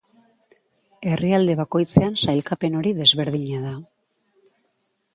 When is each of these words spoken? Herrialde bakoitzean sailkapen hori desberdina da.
Herrialde 1.11 1.57
bakoitzean 1.59 2.19
sailkapen 2.23 2.81
hori 2.81 2.97
desberdina 3.03 3.63
da. 3.71 3.79